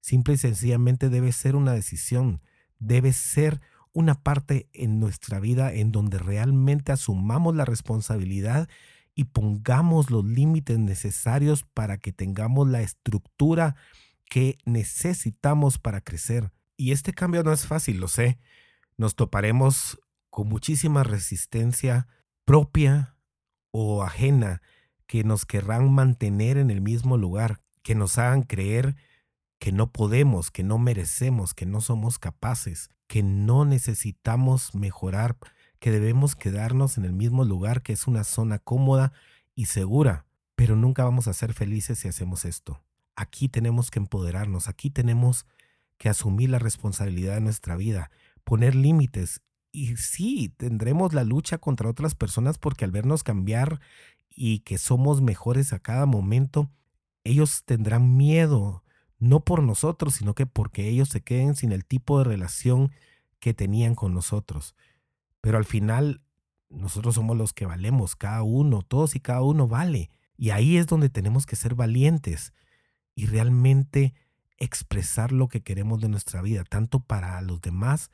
simple 0.00 0.34
y 0.34 0.38
sencillamente 0.38 1.08
debe 1.08 1.30
ser 1.30 1.54
una 1.54 1.72
decisión, 1.72 2.42
debe 2.80 3.12
ser 3.12 3.60
una 3.92 4.24
parte 4.24 4.68
en 4.72 4.98
nuestra 4.98 5.38
vida 5.38 5.72
en 5.72 5.92
donde 5.92 6.18
realmente 6.18 6.90
asumamos 6.90 7.54
la 7.54 7.64
responsabilidad 7.64 8.68
y 9.14 9.22
pongamos 9.26 10.10
los 10.10 10.24
límites 10.24 10.80
necesarios 10.80 11.62
para 11.62 11.98
que 11.98 12.12
tengamos 12.12 12.68
la 12.68 12.82
estructura 12.82 13.76
que 14.28 14.58
necesitamos 14.64 15.78
para 15.78 16.00
crecer. 16.00 16.50
Y 16.76 16.90
este 16.90 17.12
cambio 17.12 17.44
no 17.44 17.52
es 17.52 17.68
fácil, 17.68 18.00
lo 18.00 18.08
sé. 18.08 18.40
Nos 18.96 19.14
toparemos 19.14 20.00
con 20.28 20.48
muchísima 20.48 21.04
resistencia 21.04 22.08
propia 22.44 23.14
o 23.80 24.02
ajena 24.02 24.60
que 25.06 25.22
nos 25.22 25.46
querrán 25.46 25.92
mantener 25.92 26.58
en 26.58 26.70
el 26.70 26.80
mismo 26.80 27.16
lugar, 27.16 27.60
que 27.82 27.94
nos 27.94 28.18
hagan 28.18 28.42
creer 28.42 28.96
que 29.60 29.70
no 29.70 29.92
podemos, 29.92 30.50
que 30.50 30.64
no 30.64 30.78
merecemos, 30.78 31.54
que 31.54 31.64
no 31.64 31.80
somos 31.80 32.18
capaces, 32.18 32.90
que 33.06 33.22
no 33.22 33.64
necesitamos 33.64 34.74
mejorar, 34.74 35.36
que 35.78 35.92
debemos 35.92 36.34
quedarnos 36.34 36.98
en 36.98 37.04
el 37.04 37.12
mismo 37.12 37.44
lugar 37.44 37.82
que 37.82 37.92
es 37.92 38.08
una 38.08 38.24
zona 38.24 38.58
cómoda 38.58 39.12
y 39.54 39.66
segura. 39.66 40.26
Pero 40.56 40.74
nunca 40.74 41.04
vamos 41.04 41.28
a 41.28 41.32
ser 41.32 41.54
felices 41.54 42.00
si 42.00 42.08
hacemos 42.08 42.44
esto. 42.44 42.82
Aquí 43.14 43.48
tenemos 43.48 43.92
que 43.92 44.00
empoderarnos, 44.00 44.68
aquí 44.68 44.90
tenemos 44.90 45.46
que 45.98 46.08
asumir 46.08 46.50
la 46.50 46.58
responsabilidad 46.58 47.34
de 47.34 47.42
nuestra 47.42 47.76
vida, 47.76 48.10
poner 48.42 48.74
límites. 48.74 49.40
Y 49.70 49.96
sí, 49.96 50.54
tendremos 50.56 51.12
la 51.12 51.24
lucha 51.24 51.58
contra 51.58 51.90
otras 51.90 52.14
personas 52.14 52.58
porque 52.58 52.84
al 52.84 52.90
vernos 52.90 53.22
cambiar 53.22 53.80
y 54.30 54.60
que 54.60 54.78
somos 54.78 55.20
mejores 55.20 55.72
a 55.72 55.78
cada 55.78 56.06
momento, 56.06 56.70
ellos 57.24 57.64
tendrán 57.64 58.16
miedo 58.16 58.82
no 59.18 59.40
por 59.40 59.62
nosotros, 59.62 60.14
sino 60.14 60.34
que 60.34 60.46
porque 60.46 60.88
ellos 60.88 61.08
se 61.08 61.22
queden 61.22 61.56
sin 61.56 61.72
el 61.72 61.84
tipo 61.84 62.18
de 62.18 62.24
relación 62.24 62.92
que 63.40 63.54
tenían 63.54 63.94
con 63.94 64.14
nosotros. 64.14 64.74
Pero 65.40 65.58
al 65.58 65.64
final, 65.64 66.22
nosotros 66.70 67.16
somos 67.16 67.36
los 67.36 67.52
que 67.52 67.66
valemos, 67.66 68.16
cada 68.16 68.42
uno, 68.42 68.82
todos 68.82 69.16
y 69.16 69.20
cada 69.20 69.42
uno 69.42 69.66
vale. 69.66 70.10
Y 70.36 70.50
ahí 70.50 70.76
es 70.76 70.86
donde 70.86 71.10
tenemos 71.10 71.46
que 71.46 71.56
ser 71.56 71.74
valientes 71.74 72.52
y 73.14 73.26
realmente 73.26 74.14
expresar 74.58 75.32
lo 75.32 75.48
que 75.48 75.62
queremos 75.62 76.00
de 76.00 76.08
nuestra 76.08 76.42
vida, 76.42 76.64
tanto 76.64 77.00
para 77.00 77.40
los 77.42 77.60
demás 77.60 78.10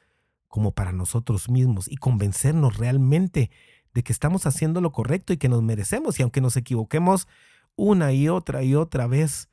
como 0.54 0.70
para 0.70 0.92
nosotros 0.92 1.48
mismos, 1.48 1.90
y 1.90 1.96
convencernos 1.96 2.76
realmente 2.76 3.50
de 3.92 4.04
que 4.04 4.12
estamos 4.12 4.46
haciendo 4.46 4.80
lo 4.80 4.92
correcto 4.92 5.32
y 5.32 5.36
que 5.36 5.48
nos 5.48 5.64
merecemos, 5.64 6.20
y 6.20 6.22
aunque 6.22 6.40
nos 6.40 6.56
equivoquemos 6.56 7.26
una 7.74 8.12
y 8.12 8.28
otra 8.28 8.62
y 8.62 8.76
otra 8.76 9.08
vez, 9.08 9.48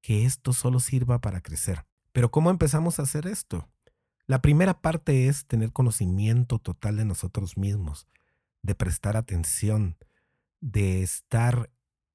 que 0.00 0.24
esto 0.24 0.54
solo 0.54 0.80
sirva 0.80 1.20
para 1.20 1.42
crecer. 1.42 1.84
Pero 2.12 2.30
¿cómo 2.30 2.48
empezamos 2.48 2.98
a 2.98 3.02
hacer 3.02 3.26
esto? 3.26 3.68
La 4.26 4.40
primera 4.40 4.80
parte 4.80 5.28
es 5.28 5.44
tener 5.44 5.70
conocimiento 5.70 6.58
total 6.58 6.96
de 6.96 7.04
nosotros 7.04 7.58
mismos, 7.58 8.08
de 8.62 8.74
prestar 8.74 9.18
atención, 9.18 9.98
de 10.62 11.02
estar 11.02 11.70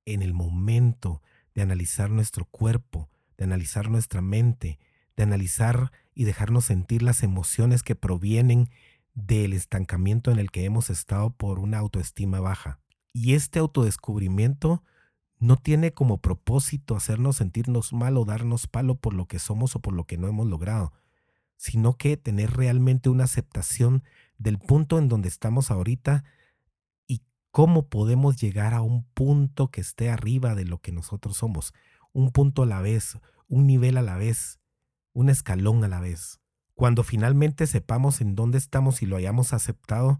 en 0.06 0.24
el 0.24 0.34
momento, 0.34 1.22
de 1.54 1.62
analizar 1.62 2.10
nuestro 2.10 2.46
cuerpo, 2.46 3.12
de 3.38 3.44
analizar 3.44 3.92
nuestra 3.92 4.22
mente, 4.22 4.80
de 5.16 5.24
analizar 5.24 5.92
y 6.14 6.24
dejarnos 6.26 6.66
sentir 6.66 7.04
las 7.04 7.24
emociones 7.24 7.84
que 7.84 7.96
provienen 7.96 8.70
del 9.14 9.54
estancamiento 9.54 10.32
en 10.32 10.40
el 10.40 10.52
que 10.52 10.66
hemos 10.66 10.90
estado 10.90 11.32
por 11.32 11.60
una 11.60 11.80
autoestima 11.80 12.40
baja. 12.40 12.80
Y 13.14 13.36
este 13.36 13.60
autodescubrimiento 13.60 14.84
no 15.40 15.58
tiene 15.58 15.92
como 15.92 16.20
propósito 16.20 16.96
hacernos 16.96 17.38
sentirnos 17.38 17.94
mal 17.94 18.18
o 18.18 18.26
darnos 18.26 18.68
palo 18.68 18.96
por 18.96 19.14
lo 19.14 19.28
que 19.28 19.40
somos 19.40 19.76
o 19.76 19.82
por 19.82 19.94
lo 19.94 20.06
que 20.06 20.18
no 20.18 20.28
hemos 20.28 20.48
logrado, 20.48 20.94
sino 21.58 21.98
que 21.98 22.18
tener 22.18 22.52
realmente 22.52 23.10
una 23.10 23.26
aceptación 23.26 24.04
del 24.38 24.58
punto 24.58 24.98
en 24.98 25.10
donde 25.10 25.28
estamos 25.28 25.70
ahorita 25.70 26.24
y 27.08 27.24
cómo 27.52 27.88
podemos 27.90 28.38
llegar 28.38 28.74
a 28.74 28.82
un 28.82 29.04
punto 29.14 29.70
que 29.70 29.82
esté 29.82 30.10
arriba 30.10 30.56
de 30.56 30.66
lo 30.66 30.80
que 30.80 30.92
nosotros 30.92 31.38
somos, 31.38 31.74
un 32.14 32.32
punto 32.32 32.64
a 32.64 32.66
la 32.66 32.82
vez, 32.82 33.18
un 33.48 33.68
nivel 33.68 33.98
a 33.98 34.02
la 34.02 34.18
vez, 34.18 34.60
un 35.14 35.30
escalón 35.30 35.84
a 35.84 35.88
la 35.88 36.00
vez. 36.00 36.40
Cuando 36.76 37.04
finalmente 37.04 37.68
sepamos 37.68 38.20
en 38.20 38.36
dónde 38.36 38.58
estamos 38.58 39.02
y 39.02 39.06
lo 39.06 39.16
hayamos 39.16 39.54
aceptado, 39.54 40.20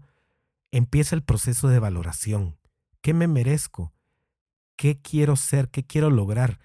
empieza 0.70 1.14
el 1.14 1.22
proceso 1.22 1.68
de 1.68 1.78
valoración. 1.80 2.58
¿Qué 3.00 3.12
me 3.12 3.28
merezco? 3.28 3.94
qué 4.76 5.00
quiero 5.00 5.36
ser, 5.36 5.68
qué 5.70 5.84
quiero 5.84 6.10
lograr. 6.10 6.58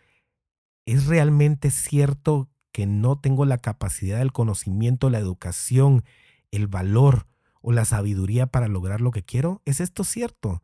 ¿Es 0.86 1.06
realmente 1.06 1.72
cierto 1.72 2.50
que 2.72 2.86
no 2.86 3.20
tengo 3.20 3.46
la 3.46 3.58
capacidad, 3.58 4.22
el 4.22 4.32
conocimiento, 4.32 5.10
la 5.10 5.20
educación, 5.20 6.04
el 6.52 6.68
valor 6.68 7.28
o 7.62 7.72
la 7.72 7.86
sabiduría 7.86 8.48
para 8.48 8.68
lograr 8.68 9.02
lo 9.02 9.12
que 9.12 9.24
quiero? 9.24 9.62
¿Es 9.66 9.80
esto 9.80 10.04
cierto? 10.04 10.64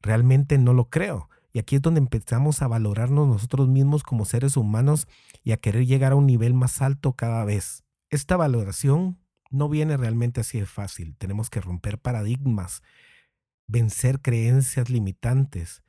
Realmente 0.00 0.58
no 0.58 0.72
lo 0.72 0.90
creo. 0.90 1.28
Y 1.52 1.58
aquí 1.58 1.76
es 1.76 1.82
donde 1.82 2.00
empezamos 2.00 2.62
a 2.62 2.68
valorarnos 2.68 3.28
nosotros 3.28 3.68
mismos 3.68 4.02
como 4.02 4.24
seres 4.24 4.56
humanos 4.56 5.06
y 5.44 5.52
a 5.52 5.58
querer 5.58 5.86
llegar 5.86 6.12
a 6.12 6.16
un 6.16 6.26
nivel 6.26 6.54
más 6.54 6.80
alto 6.80 7.12
cada 7.12 7.44
vez. 7.44 7.84
Esta 8.10 8.36
valoración 8.36 9.18
no 9.50 9.68
viene 9.68 9.96
realmente 9.96 10.40
así 10.40 10.60
de 10.60 10.66
fácil. 10.66 11.14
Tenemos 11.16 11.50
que 11.50 11.60
romper 11.60 11.98
paradigmas, 11.98 12.82
vencer 13.66 14.20
creencias 14.20 14.88
limitantes, 14.88 15.82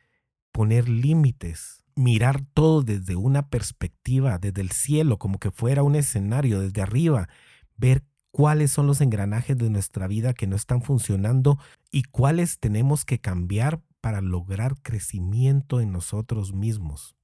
poner 0.51 0.89
límites, 0.89 1.83
mirar 1.95 2.41
todo 2.53 2.81
desde 2.81 3.15
una 3.15 3.49
perspectiva, 3.49 4.37
desde 4.37 4.61
el 4.61 4.71
cielo, 4.71 5.17
como 5.17 5.39
que 5.39 5.51
fuera 5.51 5.83
un 5.83 5.95
escenario, 5.95 6.59
desde 6.59 6.81
arriba, 6.81 7.29
ver 7.77 8.03
cuáles 8.31 8.71
son 8.71 8.87
los 8.87 8.99
engranajes 8.99 9.57
de 9.57 9.69
nuestra 9.69 10.07
vida 10.07 10.33
que 10.33 10.47
no 10.47 10.55
están 10.55 10.81
funcionando 10.81 11.57
y 11.91 12.03
cuáles 12.03 12.59
tenemos 12.59 13.05
que 13.05 13.19
cambiar 13.19 13.81
para 14.03 14.19
lograr 14.19 14.75
crecimiento 14.81 15.79
en 15.79 15.93
nosotros 15.93 16.51
mismos. 16.53 17.15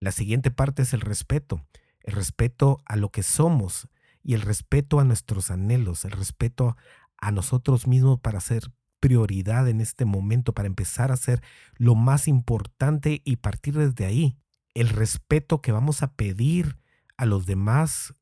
La 0.00 0.10
siguiente 0.10 0.50
parte 0.50 0.82
es 0.82 0.92
el 0.92 1.00
respeto, 1.00 1.64
el 2.00 2.14
respeto 2.14 2.82
a 2.86 2.96
lo 2.96 3.10
que 3.10 3.22
somos 3.22 3.88
y 4.24 4.34
el 4.34 4.40
respeto 4.40 4.98
a 4.98 5.04
nuestros 5.04 5.52
anhelos, 5.52 6.04
el 6.04 6.10
respeto 6.10 6.76
a 7.18 7.30
nosotros 7.30 7.86
mismos 7.86 8.18
para 8.18 8.40
ser 8.40 8.72
prioridad 8.98 9.68
en 9.68 9.80
este 9.80 10.06
momento 10.06 10.52
para 10.54 10.66
empezar 10.66 11.12
a 11.12 11.14
hacer 11.14 11.40
lo 11.76 11.94
más 11.94 12.26
importante 12.26 13.22
y 13.24 13.36
partir 13.36 13.78
desde 13.78 14.04
ahí. 14.04 14.36
El 14.74 14.88
respeto 14.88 15.62
que 15.62 15.70
vamos 15.70 16.02
a 16.02 16.14
pedir 16.16 16.80
a 17.16 17.26
los 17.26 17.46
demás 17.46 18.12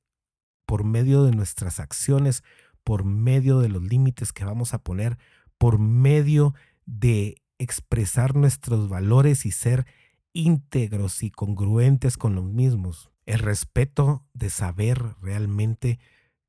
por 0.67 0.85
medio 0.85 1.25
de 1.25 1.33
nuestras 1.33 1.81
acciones, 1.81 2.45
por 2.85 3.07
medio 3.07 3.61
de 3.61 3.71
los 3.71 3.83
límites 3.83 4.35
que 4.35 4.45
vamos 4.45 4.75
a 4.75 4.83
poner, 4.83 5.17
por 5.57 5.79
medio 5.79 6.55
de 6.85 7.42
expresar 7.63 8.35
nuestros 8.35 8.89
valores 8.89 9.47
y 9.47 9.53
ser 9.53 9.87
íntegros 10.33 11.23
y 11.23 11.31
congruentes 11.31 12.17
con 12.17 12.35
los 12.35 12.45
mismos. 12.45 13.11
El 13.27 13.39
respeto 13.39 14.25
de 14.35 14.51
saber 14.51 15.15
realmente 15.21 15.99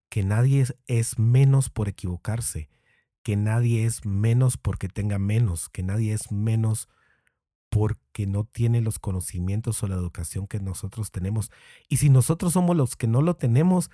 que 0.10 0.24
nadie 0.24 0.65
es 0.88 1.20
menos 1.20 1.70
por 1.70 1.88
equivocarse, 1.88 2.70
que 3.22 3.36
nadie 3.36 3.86
es 3.86 4.05
menos 4.05 4.58
porque 4.58 4.89
tenga 4.89 5.20
menos, 5.20 5.70
que 5.70 5.84
nadie 5.84 6.13
es 6.13 6.32
menos 6.32 6.89
porque 7.70 8.27
no 8.27 8.43
tiene 8.43 8.82
los 8.82 9.00
conocimientos 9.00 9.82
o 9.82 9.88
la 9.88 9.96
educación 9.96 10.48
que 10.48 10.60
nosotros 10.60 11.12
tenemos. 11.12 11.51
Y 11.89 11.98
si 11.98 12.10
nosotros 12.10 12.53
somos 12.53 12.75
los 12.75 12.96
que 12.96 13.08
no 13.08 13.22
lo 13.22 13.36
tenemos, 13.36 13.89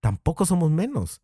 tampoco 0.00 0.46
somos 0.46 0.70
menos. 0.70 1.22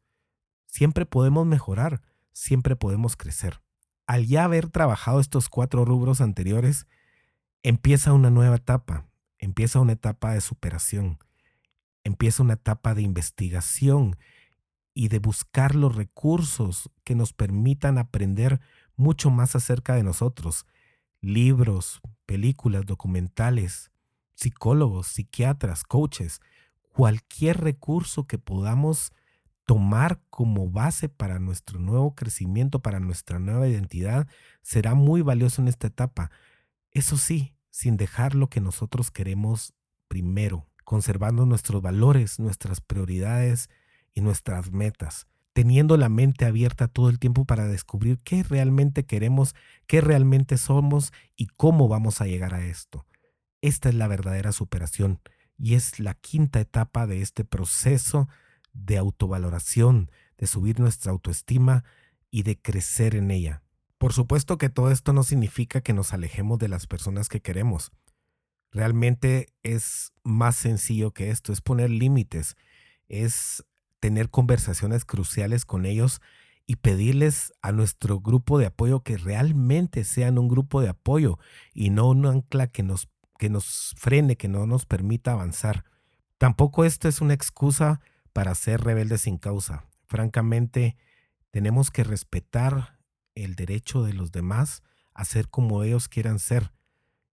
Siempre 0.66 1.06
podemos 1.06 1.46
mejorar, 1.46 2.02
siempre 2.32 2.76
podemos 2.76 3.16
crecer. 3.16 3.60
Al 4.08 4.26
ya 4.26 4.44
haber 4.44 4.70
trabajado 4.70 5.20
estos 5.20 5.50
cuatro 5.50 5.84
rubros 5.84 6.22
anteriores, 6.22 6.86
empieza 7.62 8.14
una 8.14 8.30
nueva 8.30 8.56
etapa, 8.56 9.06
empieza 9.38 9.80
una 9.80 9.92
etapa 9.92 10.32
de 10.32 10.40
superación, 10.40 11.18
empieza 12.04 12.42
una 12.42 12.54
etapa 12.54 12.94
de 12.94 13.02
investigación 13.02 14.16
y 14.94 15.08
de 15.08 15.18
buscar 15.18 15.74
los 15.74 15.94
recursos 15.94 16.90
que 17.04 17.14
nos 17.14 17.34
permitan 17.34 17.98
aprender 17.98 18.62
mucho 18.96 19.28
más 19.28 19.54
acerca 19.54 19.94
de 19.94 20.04
nosotros. 20.04 20.64
Libros, 21.20 22.00
películas, 22.24 22.86
documentales, 22.86 23.90
psicólogos, 24.36 25.08
psiquiatras, 25.08 25.84
coaches, 25.84 26.40
cualquier 26.94 27.60
recurso 27.60 28.26
que 28.26 28.38
podamos 28.38 29.12
tomar 29.68 30.22
como 30.30 30.70
base 30.70 31.10
para 31.10 31.38
nuestro 31.38 31.78
nuevo 31.78 32.14
crecimiento, 32.14 32.80
para 32.80 33.00
nuestra 33.00 33.38
nueva 33.38 33.68
identidad, 33.68 34.26
será 34.62 34.94
muy 34.94 35.20
valioso 35.20 35.60
en 35.60 35.68
esta 35.68 35.88
etapa. 35.88 36.30
Eso 36.90 37.18
sí, 37.18 37.54
sin 37.68 37.98
dejar 37.98 38.34
lo 38.34 38.48
que 38.48 38.62
nosotros 38.62 39.10
queremos 39.10 39.74
primero, 40.08 40.66
conservando 40.84 41.44
nuestros 41.44 41.82
valores, 41.82 42.38
nuestras 42.38 42.80
prioridades 42.80 43.68
y 44.14 44.22
nuestras 44.22 44.72
metas 44.72 45.26
teniendo 45.52 45.96
la 45.96 46.08
mente 46.08 46.44
abierta 46.44 46.86
todo 46.86 47.10
el 47.10 47.18
tiempo 47.18 47.44
para 47.44 47.66
descubrir 47.66 48.20
qué 48.20 48.44
realmente 48.44 49.06
queremos, 49.06 49.56
qué 49.88 50.00
realmente 50.00 50.56
somos 50.56 51.12
y 51.34 51.48
cómo 51.48 51.88
vamos 51.88 52.20
a 52.20 52.26
llegar 52.26 52.54
a 52.54 52.64
esto. 52.64 53.06
Esta 53.60 53.88
es 53.88 53.96
la 53.96 54.06
verdadera 54.06 54.52
superación 54.52 55.20
y 55.58 55.74
es 55.74 55.98
la 55.98 56.14
quinta 56.14 56.60
etapa 56.60 57.08
de 57.08 57.22
este 57.22 57.44
proceso 57.44 58.28
de 58.84 58.98
autovaloración, 58.98 60.10
de 60.36 60.46
subir 60.46 60.80
nuestra 60.80 61.12
autoestima 61.12 61.84
y 62.30 62.42
de 62.42 62.60
crecer 62.60 63.14
en 63.14 63.30
ella. 63.30 63.62
Por 63.98 64.12
supuesto 64.12 64.58
que 64.58 64.68
todo 64.68 64.90
esto 64.90 65.12
no 65.12 65.24
significa 65.24 65.80
que 65.80 65.92
nos 65.92 66.12
alejemos 66.12 66.58
de 66.58 66.68
las 66.68 66.86
personas 66.86 67.28
que 67.28 67.40
queremos. 67.40 67.90
Realmente 68.70 69.48
es 69.62 70.12
más 70.22 70.56
sencillo 70.56 71.12
que 71.12 71.30
esto, 71.30 71.52
es 71.52 71.60
poner 71.60 71.90
límites, 71.90 72.56
es 73.08 73.64
tener 73.98 74.30
conversaciones 74.30 75.04
cruciales 75.04 75.64
con 75.64 75.84
ellos 75.84 76.20
y 76.66 76.76
pedirles 76.76 77.52
a 77.62 77.72
nuestro 77.72 78.20
grupo 78.20 78.58
de 78.58 78.66
apoyo 78.66 79.02
que 79.02 79.16
realmente 79.16 80.04
sean 80.04 80.38
un 80.38 80.48
grupo 80.48 80.80
de 80.80 80.90
apoyo 80.90 81.38
y 81.72 81.90
no 81.90 82.08
un 82.08 82.26
ancla 82.26 82.66
que 82.68 82.82
nos, 82.82 83.08
que 83.38 83.48
nos 83.48 83.94
frene, 83.96 84.36
que 84.36 84.48
no 84.48 84.66
nos 84.66 84.84
permita 84.84 85.32
avanzar. 85.32 85.84
Tampoco 86.36 86.84
esto 86.84 87.08
es 87.08 87.20
una 87.20 87.34
excusa 87.34 88.00
para 88.38 88.54
ser 88.54 88.82
rebeldes 88.82 89.22
sin 89.22 89.36
causa. 89.36 89.84
Francamente, 90.06 90.96
tenemos 91.50 91.90
que 91.90 92.04
respetar 92.04 93.00
el 93.34 93.56
derecho 93.56 94.04
de 94.04 94.12
los 94.12 94.30
demás 94.30 94.84
a 95.12 95.24
ser 95.24 95.48
como 95.48 95.82
ellos 95.82 96.06
quieran 96.06 96.38
ser 96.38 96.72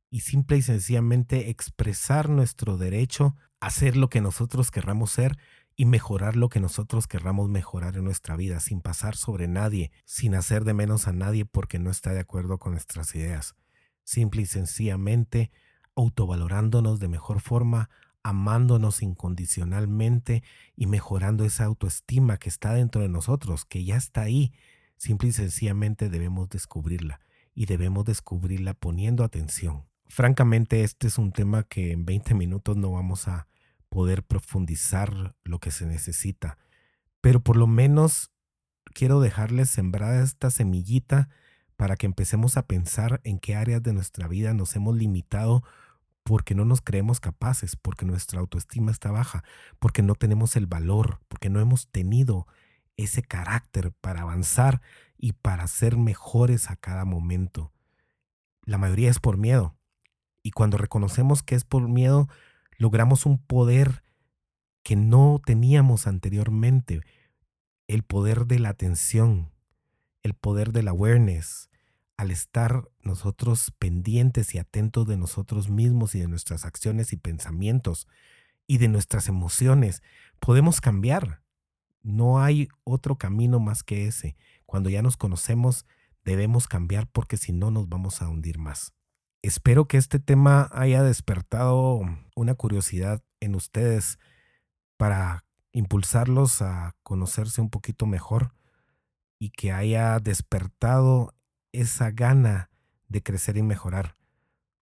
y 0.09 0.21
simple 0.21 0.57
y 0.57 0.63
sencillamente 0.63 1.51
expresar 1.51 2.27
nuestro 2.27 2.77
derecho 2.77 3.35
a 3.59 3.69
ser 3.69 3.97
lo 3.97 4.09
que 4.09 4.19
nosotros 4.19 4.71
querramos 4.71 5.12
ser 5.12 5.38
y 5.75 5.85
mejorar 5.85 6.35
lo 6.35 6.50
que 6.50 6.59
nosotros 6.59 7.05
querramos 7.05 7.50
mejorar 7.50 7.97
en 7.97 8.03
nuestra 8.03 8.35
vida, 8.35 8.59
sin 8.59 8.81
pasar 8.81 9.15
sobre 9.15 9.47
nadie, 9.47 9.91
sin 10.05 10.33
hacer 10.33 10.63
de 10.63 10.74
menos 10.74 11.07
a 11.07 11.13
nadie 11.13 11.45
porque 11.45 11.77
no 11.77 11.91
está 11.91 12.13
de 12.13 12.21
acuerdo 12.21 12.57
con 12.57 12.71
nuestras 12.71 13.13
ideas. 13.13 13.53
Simple 14.03 14.41
y 14.41 14.45
sencillamente 14.47 15.51
autovalorándonos 15.95 17.00
de 17.00 17.09
mejor 17.09 17.41
forma, 17.41 17.91
amándonos 18.25 19.03
incondicionalmente 19.03 20.42
y 20.75 20.88
mejorando 20.88 21.46
esa 21.46 21.66
autoestima 21.66 22.38
que 22.38 22.50
está 22.50 22.74
dentro 22.74 23.03
de 23.03 23.07
nosotros, 23.07 23.66
que 23.66 23.85
ya 23.85 23.98
está 23.98 24.22
ahí. 24.22 24.51
Simple 24.98 25.29
y 25.29 25.31
sencillamente 25.31 26.09
debemos 26.09 26.50
descubrirla 26.50 27.20
y 27.53 27.68
debemos 27.68 28.03
descubrirla 28.03 28.74
poniendo 28.74 29.24
atención. 29.24 29.83
Francamente, 30.07 30.83
este 30.83 31.05
es 31.05 31.20
un 31.20 31.33
tema 31.33 31.61
que 31.66 31.92
en 31.92 32.03
20 32.03 32.33
minutos 32.33 32.75
no 32.75 32.92
vamos 32.94 33.27
a 33.27 33.48
poder 33.90 34.24
profundizar 34.24 35.35
lo 35.44 35.59
que 35.59 35.70
se 35.70 35.85
necesita. 35.85 36.57
Pero 37.22 37.42
por 37.42 37.57
lo 37.57 37.68
menos 37.68 38.31
quiero 38.96 39.20
dejarles 39.20 39.70
sembrada 39.70 40.24
esta 40.24 40.50
semillita 40.50 41.29
para 41.75 41.96
que 41.96 42.07
empecemos 42.07 42.57
a 42.57 42.66
pensar 42.66 43.22
en 43.24 43.38
qué 43.38 43.55
áreas 43.55 43.83
de 43.83 43.94
nuestra 43.94 44.27
vida 44.27 44.55
nos 44.55 44.75
hemos 44.75 44.96
limitado 44.96 45.64
porque 46.25 46.55
no 46.55 46.66
nos 46.66 46.81
creemos 46.81 47.20
capaces, 47.20 47.75
porque 47.75 48.03
nuestra 48.03 48.40
autoestima 48.40 48.90
está 48.90 49.11
baja, 49.11 49.44
porque 49.77 50.01
no 50.01 50.16
tenemos 50.16 50.55
el 50.55 50.66
valor, 50.66 51.20
porque 51.27 51.51
no 51.51 51.59
hemos 51.59 51.88
tenido 51.88 52.48
ese 52.98 53.22
carácter 53.22 53.92
para 54.01 54.22
avanzar 54.22 54.81
y 55.20 55.33
para 55.33 55.68
ser 55.68 55.98
mejores 55.98 56.72
a 56.72 56.77
cada 56.77 57.05
momento. 57.05 57.72
La 58.64 58.79
mayoría 58.79 59.11
es 59.11 59.20
por 59.20 59.38
miedo. 59.38 59.75
Y 60.42 60.50
cuando 60.50 60.79
reconocemos 60.79 61.44
que 61.44 61.53
es 61.53 61.64
por 61.64 61.88
miedo, 61.88 62.27
logramos 62.79 63.27
un 63.27 63.38
poder 63.38 64.03
que 64.81 64.96
no 64.96 65.40
teníamos 65.46 66.07
anteriormente, 66.07 67.01
el 67.88 68.01
poder 68.01 68.48
de 68.48 68.57
la 68.57 68.70
atención, 68.70 69.51
el 70.24 70.33
poder 70.33 70.72
del 70.72 70.88
awareness, 70.88 71.70
al 72.18 72.32
estar 72.32 72.88
nosotros 73.01 73.72
pendientes 73.78 74.56
y 74.56 74.58
atentos 74.58 75.08
de 75.08 75.18
nosotros 75.18 75.70
mismos 75.70 76.16
y 76.16 76.20
de 76.20 76.28
nuestras 76.28 76.66
acciones 76.66 77.14
y 77.14 77.18
pensamientos 77.18 78.08
y 78.68 78.78
de 78.78 78.88
nuestras 78.88 79.28
emociones, 79.28 80.01
podemos 80.40 80.82
cambiar. 80.82 81.42
No 82.01 82.40
hay 82.42 82.70
otro 82.84 83.18
camino 83.18 83.60
más 83.60 83.84
que 83.84 84.08
ese. 84.08 84.36
Cuando 84.66 84.90
ya 84.90 85.01
nos 85.01 85.18
conocemos, 85.18 85.86
debemos 86.24 86.68
cambiar 86.68 87.08
porque 87.08 87.38
si 87.38 87.51
no 87.51 87.72
nos 87.72 87.90
vamos 87.90 88.22
a 88.22 88.30
hundir 88.30 88.60
más. 88.60 88.94
Espero 89.42 89.88
que 89.88 89.98
este 89.98 90.20
tema 90.20 90.70
haya 90.72 91.04
despertado 91.04 92.01
una 92.36 92.56
curiosidad 92.56 93.24
en 93.40 93.56
ustedes 93.56 94.18
para 94.98 95.46
impulsarlos 95.72 96.62
a 96.62 96.96
conocerse 97.04 97.62
un 97.62 97.70
poquito 97.70 98.06
mejor 98.06 98.56
y 99.38 99.50
que 99.50 99.72
haya 99.72 100.20
despertado 100.20 101.36
esa 101.81 102.11
gana 102.11 102.70
de 103.07 103.24
crecer 103.24 103.57
y 103.57 103.64
mejorar. 103.64 104.16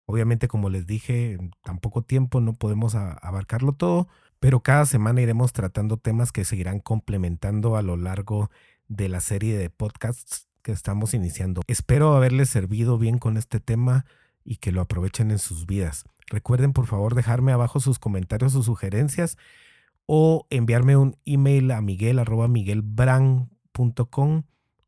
Obviamente, 0.07 0.49
como 0.49 0.71
les 0.71 0.87
dije, 0.87 1.33
en 1.33 1.53
tan 1.63 1.79
poco 1.79 2.03
tiempo 2.03 2.41
no 2.41 2.55
podemos 2.55 2.95
abarcarlo 2.95 3.73
todo, 3.73 4.09
pero 4.41 4.61
cada 4.61 4.87
semana 4.87 5.21
iremos 5.21 5.53
tratando 5.53 5.97
temas 5.97 6.33
que 6.33 6.45
seguirán 6.45 6.81
complementando 6.81 7.77
a 7.77 7.83
lo 7.83 7.97
largo 7.97 8.51
de 8.89 9.09
la 9.09 9.21
serie 9.21 9.57
de 9.57 9.71
podcasts 9.71 10.49
que 10.63 10.73
estamos 10.73 11.15
iniciando. 11.15 11.63
Espero 11.67 12.15
haberles 12.15 12.51
servido 12.51 12.99
bien 12.99 13.19
con 13.19 13.37
este 13.37 13.61
tema 13.61 14.05
y 14.45 14.57
que 14.57 14.73
lo 14.73 14.81
aprovechen 14.81 15.31
en 15.31 15.39
sus 15.39 15.67
vidas. 15.67 16.05
Recuerden 16.27 16.73
por 16.73 16.87
favor 16.87 17.15
dejarme 17.15 17.53
abajo 17.53 17.81
sus 17.81 17.99
comentarios 17.99 18.55
o 18.55 18.63
sugerencias 18.63 19.39
o 20.07 20.47
enviarme 20.51 20.97
un 20.97 21.17
email 21.25 21.71
a 21.71 21.81
miguel 21.81 22.21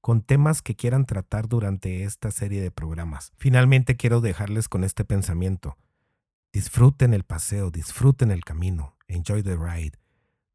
con 0.04 0.20
temas 0.20 0.60
que 0.60 0.76
quieran 0.76 1.06
tratar 1.06 1.48
durante 1.48 2.04
esta 2.04 2.30
serie 2.30 2.60
de 2.60 2.70
programas. 2.70 3.32
Finalmente 3.38 3.96
quiero 3.96 4.20
dejarles 4.20 4.68
con 4.68 4.84
este 4.84 5.02
pensamiento. 5.02 5.78
Disfruten 6.52 7.14
el 7.14 7.24
paseo, 7.24 7.70
disfruten 7.70 8.30
el 8.30 8.44
camino, 8.44 8.98
enjoy 9.08 9.42
the 9.42 9.56
ride. 9.56 9.98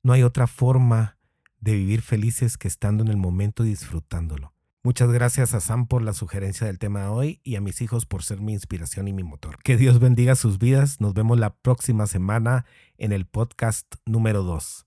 No 0.03 0.13
hay 0.13 0.21
otra 0.21 0.45
forma 0.45 1.17
de 1.61 1.73
vivir 1.73 2.03
felices 2.03 2.59
que 2.59 2.67
estando 2.67 3.03
en 3.03 3.09
el 3.09 3.17
momento 3.17 3.65
y 3.65 3.69
disfrutándolo. 3.69 4.53
Muchas 4.83 5.11
gracias 5.11 5.55
a 5.55 5.61
Sam 5.61 5.87
por 5.87 6.03
la 6.03 6.13
sugerencia 6.13 6.67
del 6.67 6.77
tema 6.77 7.01
de 7.01 7.07
hoy 7.07 7.41
y 7.43 7.55
a 7.55 7.61
mis 7.61 7.81
hijos 7.81 8.05
por 8.05 8.21
ser 8.21 8.41
mi 8.41 8.53
inspiración 8.53 9.07
y 9.07 9.13
mi 9.13 9.23
motor. 9.23 9.57
Que 9.63 9.77
Dios 9.77 9.97
bendiga 9.97 10.35
sus 10.35 10.59
vidas. 10.59 11.01
Nos 11.01 11.15
vemos 11.15 11.39
la 11.39 11.55
próxima 11.55 12.05
semana 12.05 12.65
en 12.99 13.11
el 13.11 13.25
podcast 13.25 13.95
número 14.05 14.43
2. 14.43 14.85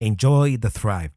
Enjoy 0.00 0.58
the 0.58 0.68
Thrive. 0.68 1.14